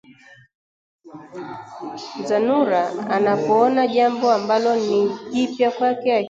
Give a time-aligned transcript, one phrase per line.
[2.27, 6.17] Zanura anapoona jambo ambalo ni jipya kwake akiwa